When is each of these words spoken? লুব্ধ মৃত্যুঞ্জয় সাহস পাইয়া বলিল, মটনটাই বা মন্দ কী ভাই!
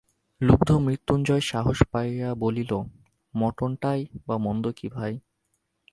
লুব্ধ 0.41 0.69
মৃত্যুঞ্জয় 0.77 1.41
সাহস 1.41 1.77
পাইয়া 1.91 2.29
বলিল, 2.35 2.71
মটনটাই 3.33 4.01
বা 4.27 4.35
মন্দ 4.37 4.65
কী 4.71 4.87
ভাই! 4.89 5.13